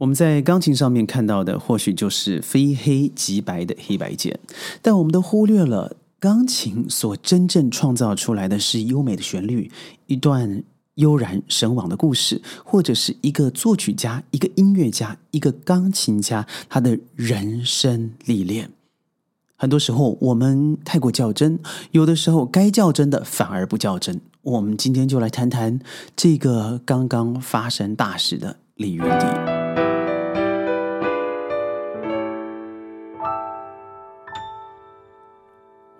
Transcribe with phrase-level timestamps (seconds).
[0.00, 4.40] 我们在钢琴上面看到的，或许就是非黑即白的黑白键，
[4.80, 9.70] 但我们都忽略了，钢琴所真正创造出来的是优美的旋律，
[10.06, 10.62] 一段
[10.94, 18.70] 悠然神往的故事，或者是一个作曲家、一个音乐家、一个钢琴家他的人生历练。
[19.56, 21.58] 很多时候我们太过较真，
[21.90, 24.18] 有的时候该较真的反而不较真。
[24.40, 25.78] 我们今天就来谈谈
[26.16, 29.59] 这个刚刚发生大事的李云迪。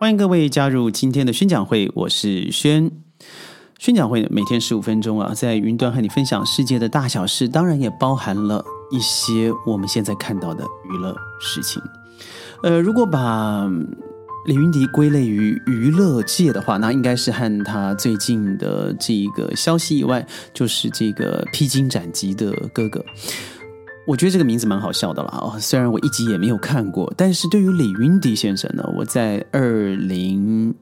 [0.00, 2.90] 欢迎各位加入今天的宣讲会，我是轩。
[3.78, 11.82] 宣讲会每天十五分钟啊，在云端和你分享世界的大小事，当然也包含了一些我们现在看到的娱乐事情。
[12.62, 13.70] 呃，如果把
[14.46, 23.04] 李云迪归类于娱乐界的话，那应该是和他最近的这个消息以外，就是这个披荆斩棘的哥哥。
[24.10, 30.74] 我觉得这个名字蛮好笑的了啊，虽然我一集也没有看过，但是对于李云迪先生呢，我在二零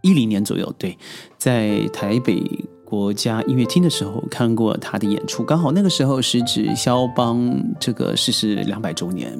[0.00, 0.96] 一零年左右，对，
[1.36, 2.42] 在台北
[2.82, 9.38] 国家音乐厅的时候看过他的演出，刚好那个时候是指肖邦这个逝世两百周年，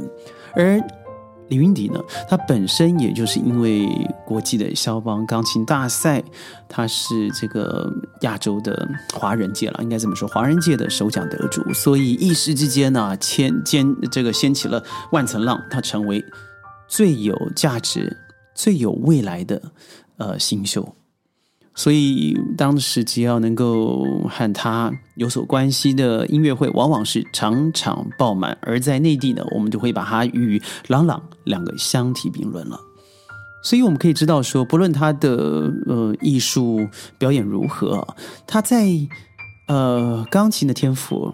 [0.55, 0.79] 而。
[1.53, 2.03] 李云迪呢？
[2.27, 3.87] 他本身也就是因为
[4.25, 6.23] 国际的肖邦钢琴大赛，
[6.67, 16.25] 他是这个亚洲的华人界了，应该这么说，华人界的首奖得主，所以一时之间呢，千间这个掀起了万层浪，他成为
[16.89, 18.17] 最有价值、
[18.55, 19.61] 最有未来的
[20.17, 20.95] 呃新秀。
[21.75, 28.57] 所以当时只要能够和他有所关系的音乐会，往往是场场爆满。
[28.61, 32.79] 而在内地呢，我们就会把他与郎朗两个相提并论了。
[33.65, 38.07] 所以我们可以知道说，不论他的呃艺术表演如何，
[38.47, 38.87] 他在
[39.69, 41.33] 呃钢琴的天赋，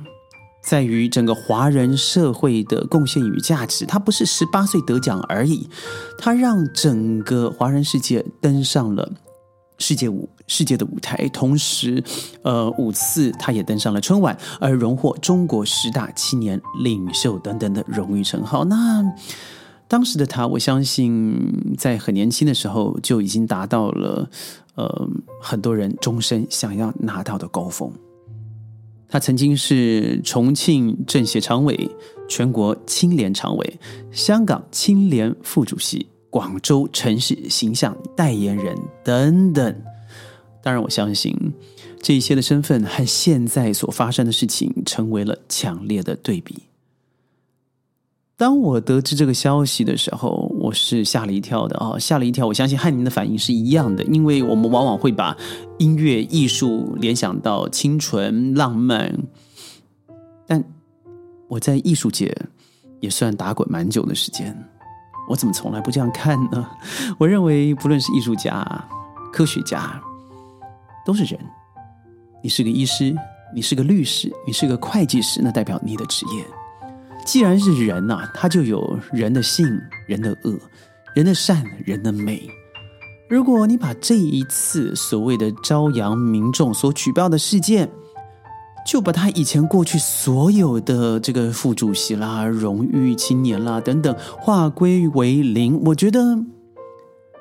[0.63, 3.85] 在于整个华人社会的贡献与价值。
[3.87, 5.69] 他不是十八岁得奖而已，
[6.17, 9.11] 他让整个华人世界登上了。
[9.79, 12.03] 世界舞世界的舞台，同时，
[12.43, 18.65] 呃，五次他也登上了春晚，而荣获中国十大青年领袖等等的荣誉称号。
[18.65, 19.05] 那
[19.87, 24.29] 当时的他，我相信在很年轻的时候就已经达到了，
[24.75, 25.09] 呃，
[25.41, 27.91] 很多人终身想要拿到的高峰。
[29.09, 31.91] 他曾经是重庆政协常委、
[32.29, 33.81] 全国青联常委、
[34.11, 36.09] 香港青联副主席。
[36.31, 39.83] 广州城市形象代言人等等，
[40.63, 41.35] 当然，我相信
[42.03, 46.65] 这一些的身份和现在所发生的事情成为了强烈的对比。
[48.37, 52.47] 当我得知这个消息的时候，我是吓了一跳的啊，吓了一跳。
[52.47, 55.37] 我相信汉宁的反应是一样的，因为我们往往会把
[55.79, 59.13] 音乐艺术联想到清纯浪漫，
[60.47, 60.63] 但
[61.49, 62.33] 我在艺术界
[63.01, 64.57] 也算打滚蛮久的时间。
[65.29, 66.67] 我怎么从来不这样看呢？
[67.19, 68.65] 我认为，不论是艺术家、
[69.33, 70.01] 科学家，
[71.05, 71.39] 都是人。
[72.43, 73.15] 你是个医师，
[73.55, 76.45] 你是个律师，你是个会计师，那代表你的职业。
[77.27, 79.67] 既然是人呐，他就有人的性、
[80.07, 80.59] 人的恶、
[81.15, 82.49] 人的善、人的美。
[83.29, 87.87] 如果你把这一次所谓的朝阳民众所举报的事件，
[88.89, 96.19] 就把他以前过去所有的这个副主席啦、荣誉青年啦等等划归为零，我觉得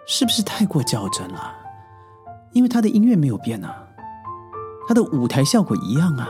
[0.06, 1.54] 是不是太过较真了？
[2.52, 3.74] 因为他的音乐没有变啊，
[4.90, 6.28] 他的舞台效果一样啊。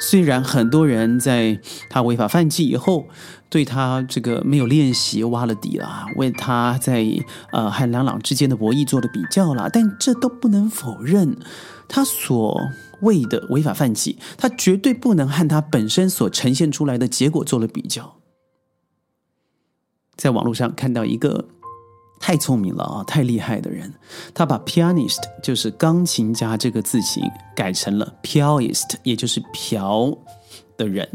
[0.00, 1.60] 虽然很多人在
[1.90, 3.04] 他违法犯纪以后，
[3.50, 7.06] 对他这个没有练习挖了底啦，为他在
[7.52, 11.36] 呃和朗朗之间的博弈做了比较啦，但这都不能否认
[11.86, 12.58] 他所。
[13.02, 18.16] 为的违法犯纪，他绝对不能和他本身所呈现出来的结果做了比较。
[20.16, 21.48] 在网络上看到一个
[22.20, 23.92] 太聪明了啊，太厉害的人，
[24.32, 27.22] 他把 pianist 就是钢琴家这个字形
[27.56, 30.16] 改成了 pianist，也就是嫖
[30.76, 31.08] 的人。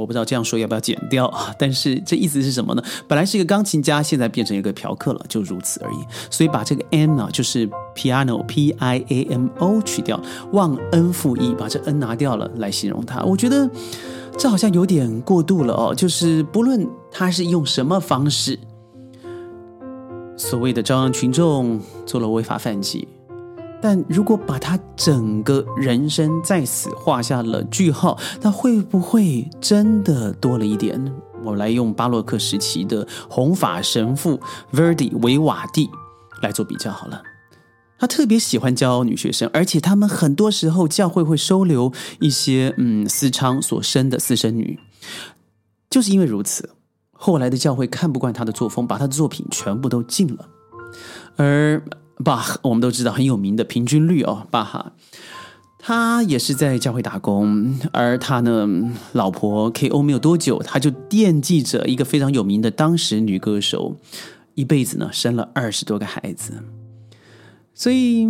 [0.00, 1.54] 我不知道这样说要不要剪掉啊？
[1.58, 2.82] 但是这意思是什么呢？
[3.06, 5.96] 本来是一个钢琴家，现在变成一个嫖客了，就如此而已。
[6.30, 10.18] 所以把这个 m 呢，就是 piano p i a m o 去掉，
[10.52, 13.22] 忘恩负义，把这 n 拿掉了来形容他。
[13.22, 13.68] 我觉得
[14.38, 15.94] 这好像有点过度了哦。
[15.94, 18.58] 就是不论他是用什么方式，
[20.36, 23.06] 所谓的朝阳群众做了违法犯纪。
[23.82, 31.12] 但如果把他整个人生在此画下了句号，那会不会真的多了一点？
[31.42, 34.38] 我来用巴洛克时期的红发神父
[34.72, 35.88] Verdi 维瓦蒂
[36.42, 37.22] 来做比较好了。
[37.98, 44.78] 他特别喜欢教女学生，而且他们很多时候教会会收留一些嗯私娼所生的私生女。
[45.88, 46.70] 就是因为如此，
[47.12, 50.48] 后来的教会看不惯他的作风，把他的作品全部都禁了。
[51.36, 51.82] 而
[52.22, 54.92] 巴，我们都知道很有名的平均律哦，巴哈，
[55.78, 58.68] 他也是在教会打工，而他呢，
[59.12, 60.02] 老婆 K.O.
[60.02, 63.96] 没有多久，他就惦记着一个非常有名的当时女歌手，
[64.54, 66.62] 一辈子呢生了二十多个孩子。
[67.74, 68.28] 所以，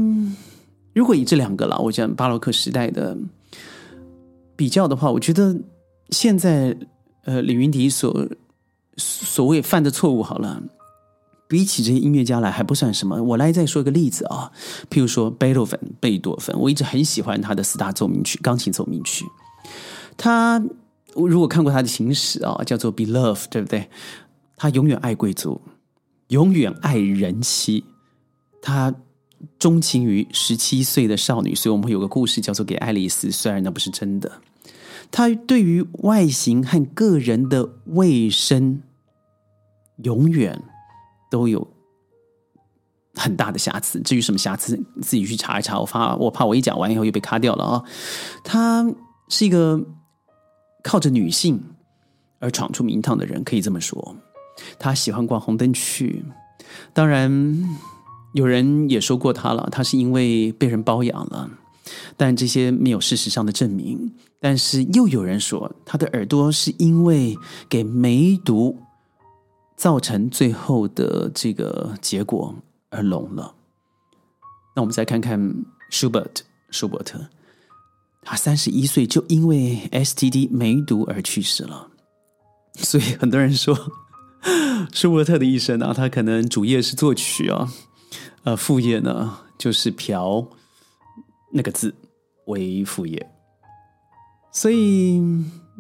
[0.95, 3.19] 如果以这两个了，我讲巴洛克时代的
[4.55, 5.57] 比较的话，我觉得
[6.11, 6.77] 现在
[7.25, 8.29] 呃李云迪所
[8.97, 10.63] 所谓犯的错误，好了。
[11.51, 13.21] 比起这些音乐家来还不算什么。
[13.21, 14.53] 我来再说一个例子啊，
[14.89, 19.27] 譬如说贝多芬，贝多芬，我一直很喜欢他的四大奏鸣曲，钢琴奏鸣曲。
[20.17, 20.63] 他
[21.15, 23.91] 我如果看过他的情史啊，叫做《Beloved》，对不对？
[24.57, 25.61] 他永远爱贵族，
[26.29, 27.83] 永远爱人妻，
[28.63, 28.95] 他
[29.59, 34.31] 钟情于十七岁的少女，所以我们会有个故事叫做《给爱丽丝》，虽然那不是真的。
[35.11, 38.83] 他对于外形和个人的卫生，
[40.05, 40.63] 永远。
[41.31, 41.67] 都有
[43.15, 44.01] 很大的瑕疵。
[44.01, 45.79] 至于什么瑕疵，自己去查一查。
[45.79, 47.85] 我怕我怕我一讲完以后又被卡掉了啊！
[48.45, 48.87] 他
[49.29, 49.81] 是一个
[50.83, 51.63] 靠着女性
[52.41, 54.17] 而闯出名堂的人，可以这么说。
[54.79, 56.25] 他喜欢逛红灯区，
[56.93, 57.79] 当然
[58.35, 61.51] 有人也说过他了，他是因为被人包养了，
[62.17, 64.13] 但这些没有事实上的证明。
[64.41, 67.37] 但是又有人说他的耳朵是因为
[67.69, 68.79] 给梅毒。
[69.81, 72.55] 造成最后的这个结果
[72.91, 73.55] 而聋了。
[74.77, 75.41] 那我们再看看
[75.91, 76.41] Schubert，
[76.71, 77.29] 舒伯特，
[78.21, 81.89] 他三十一岁就因为 STD 梅毒而去世了。
[82.75, 83.75] 所以很多人说，
[84.93, 87.73] 舒伯特的一生啊，他可能主业是作曲啊，
[88.45, 90.47] 呃，副业呢就是嫖
[91.55, 91.95] 那个字
[92.45, 93.31] 为副业。
[94.53, 95.23] 所以。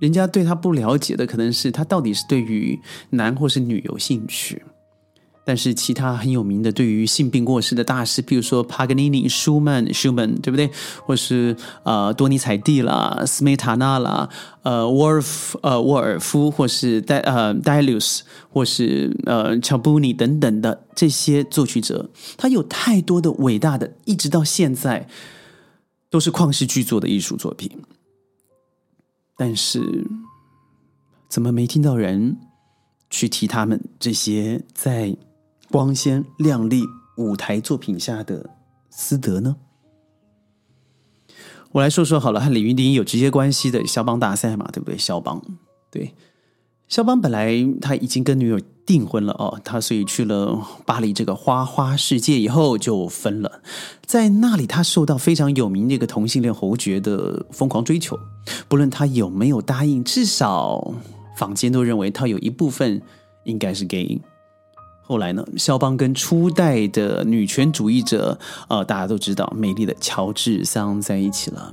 [0.00, 2.81] 人家对他不了解的可能是他到底是对于
[3.11, 4.62] 男或是女有兴趣，
[5.44, 10.70] 但是其他很有名的对于性病过世的大师，比如说帕格尼尼、舒曼、舒曼，对不对？
[11.05, 14.29] 或是呃多尼采蒂啦、斯梅塔纳啦、
[14.62, 22.08] 呃沃尔夫、呃沃尔夫，或是戴呃戴鲁斯，或是呃乔布尼等等的这些作曲者，
[22.38, 25.06] 他有太多的伟大的，一直到现在
[26.08, 27.70] 都是旷世巨作的艺术作品。
[29.42, 30.06] 但是，
[31.26, 32.37] 怎么没听到人
[33.08, 35.16] 去提他们这些在
[35.70, 36.84] 光鲜亮丽
[37.16, 38.50] 舞台作品下的
[38.90, 39.56] 私德呢？
[41.72, 44.98] 我来说说好了，和李云迪有直接关系的肖邦大赛嘛，对不对？
[44.98, 45.42] 肖邦，
[45.90, 46.14] 对。
[46.90, 53.62] 肖邦本来他已经跟女友订婚了哦，他所以去了巴黎这个花花世界以后就分了，
[54.04, 58.19] 在那里他受到非常有名的一个同性恋侯爵的疯狂追求，
[58.66, 60.92] 不论他有没有答应，至少
[61.37, 63.00] 坊间都认为他有一部分
[63.44, 64.20] 应该是 gay。
[65.02, 68.37] 后来呢，肖邦跟初代的女权主义者，
[68.69, 71.72] 呃，大家都知道美丽的乔治桑在一起了。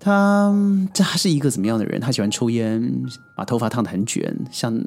[0.00, 0.54] 他
[0.94, 2.00] 这他是一个怎么样的人？
[2.00, 3.02] 他喜欢抽烟，
[3.36, 4.80] 把头发烫得很卷，像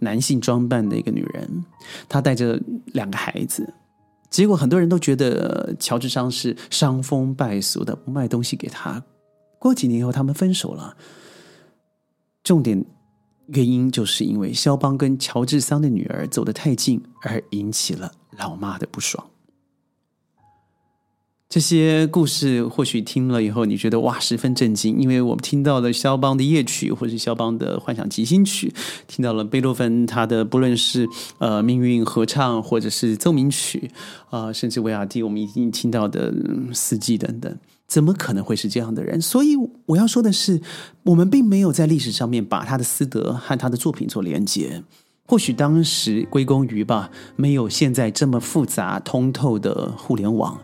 [0.00, 1.64] 男性装扮的一个女人。
[2.08, 3.72] 他带着两个孩子，
[4.30, 9.02] 结果很多人都觉得乔治桑是伤风败俗的，不卖东西给他。
[9.58, 10.96] 过几年以后，他们分手了。
[12.44, 12.84] 重点
[13.46, 19.26] 原因就是因为肖邦跟乔治桑的女儿走得太近，而引起了老妈的不爽。
[21.48, 28.70] 这些故事或许听了以后，你觉得哇十分震惊，因为我们听到了肖邦的夜曲，或是肖邦的幻想即兴曲，
[29.06, 33.90] 听到了贝多芬他的不论是呃命运合唱，或者是奏鸣曲
[34.28, 36.34] 啊，甚至维尔蒂我们已经听到的
[36.74, 39.18] 四季等等，怎么可能会是这样的人？
[39.18, 40.60] 所以我要说的是，
[41.04, 44.82] 我们并没有在历史上面把他的私德和他的作品做连接，
[45.24, 50.60] 或许当时归功于吧，没有现在这么复杂通透的互联网。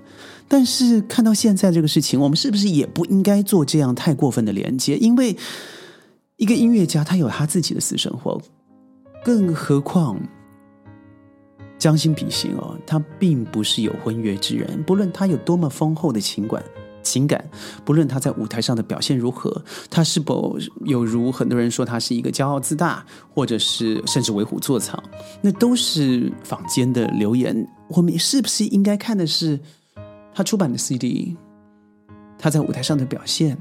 [0.46, 4.96] 但是看到现在这个事情，我们是不是也不应该做这样太过分的连接？
[4.98, 5.36] 因为
[6.36, 8.40] 一个音乐家他有他自己的私生活，
[9.24, 10.20] 更何况
[11.78, 14.82] 将心比心哦，他并不是有婚约之人。
[14.84, 16.62] 不论他有多么丰厚的情感
[17.02, 17.42] 情感，
[17.84, 24.98] 不论他在舞台上的表现如何，他是否有如很多人说他是一个骄傲自大，或者是甚至为虎作伥，
[25.40, 27.66] 那都是坊间的流言。
[27.88, 29.58] 我们是不是应该看的是？
[30.34, 31.36] 他出版的 CD，
[32.36, 33.56] 他在舞台上的表现，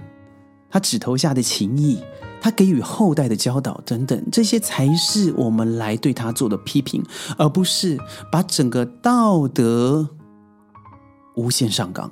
[0.70, 2.00] 他指头下的情谊，
[2.42, 7.04] 他给予后代的教导等等，这些才是我们来对他做的批评，
[7.38, 7.98] 而不是
[8.32, 10.10] 把整个道德
[11.36, 12.12] 无限上纲，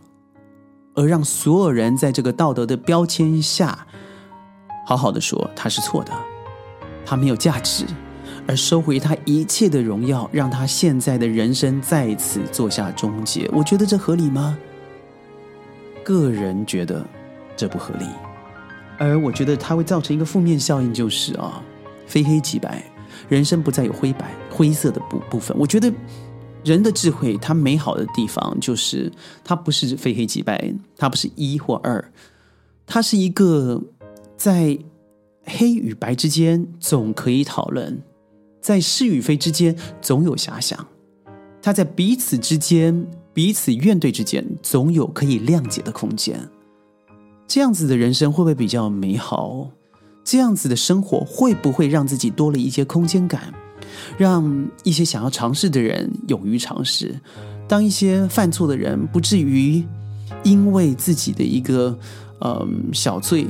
[0.94, 3.88] 而让所有人在这个道德的标签下，
[4.86, 6.13] 好好的说他是错的，
[7.03, 7.86] 他没有价值，
[8.51, 13.50] 而收回他一切的荣耀，让他现在的人生再次做下终结。
[13.53, 14.58] 我觉得这合理吗？
[16.03, 17.01] 个人觉得
[17.55, 18.05] 这不合理，
[18.98, 21.63] 而我觉得它会造成一个负面效应，就是啊，
[22.05, 22.84] 非黑即白，
[23.29, 25.58] 人生不再有灰白、灰色的部部分。
[25.58, 25.89] 我觉得
[26.65, 29.10] 人的智慧，它美好的地方就是
[29.46, 32.03] 它不是非黑即白，它不是一或二，
[32.86, 33.81] 它是一个
[34.36, 34.77] 在
[35.46, 38.01] 黑与白之间总可以讨论，
[38.62, 40.88] 在是与非之间总有遐想，
[41.62, 43.08] 它在彼此之间。
[43.34, 46.50] 彼此怨对之间，总有可以谅解的空间。
[47.48, 49.70] 这样子的人生会不会比较美好？
[50.22, 53.53] 这样子的生活会不会让自己多了一些空间感，
[54.18, 57.22] 让一些想要尝试的人勇于尝试？
[57.70, 59.82] 当一些犯错的人不至于
[60.44, 61.98] 因为自己的一个
[62.41, 63.48] 嗯小罪、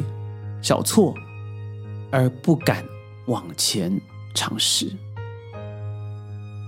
[0.61, 1.15] 小错
[2.11, 2.85] 而不敢
[3.25, 3.99] 往前
[4.33, 4.91] 尝试？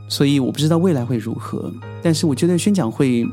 [0.10, 3.25] 所以我不知道未来会如何，但是我觉得宣讲会，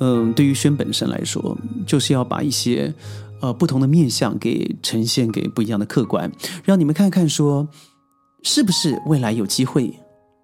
[0.00, 1.56] 嗯，对于宣本身来说，
[1.86, 2.92] 就是要把一些
[3.40, 6.32] 呃不同的面相给呈现给不一样的客观，
[6.64, 7.68] 让你们看看说，
[8.42, 9.94] 是不是未来有机会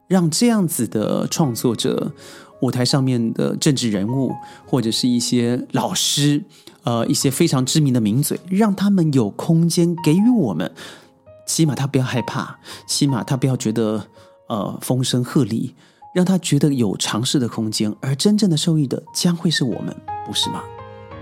[0.06, 2.12] 让这样子的创作者、
[2.60, 4.32] 舞台上面的政治人物，
[4.66, 6.44] 或者是一些老师，
[6.84, 10.70] 呃，一些非常知名的名嘴，让他们有空间给予我们，
[11.50, 14.02] 起码他不要害怕，起码他不要觉得。
[14.50, 15.72] 呃，风声鹤唳，
[16.12, 20.60] 让他觉得有尝试的空间，而真正的受益的将会是我们，不是吗？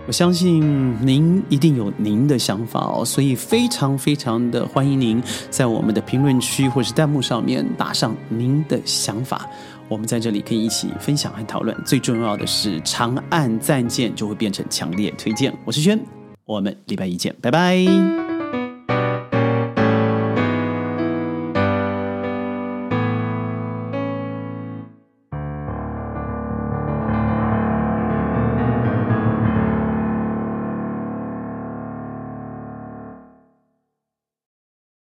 [0.07, 9.47] 我相信您一定有您的想法哦，所以非常非常的欢迎您在我们的评论区或是弹幕上面打上您的想法，
[9.91, 11.77] 我们在这里可以一起分享和讨论。
[11.85, 15.55] 最重要的是，长按赞键就会变成强烈推荐。
[15.67, 16.01] 我是轩，
[16.47, 18.28] 我们礼拜一见，拜拜。